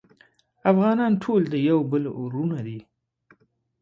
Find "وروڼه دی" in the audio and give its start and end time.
2.21-2.79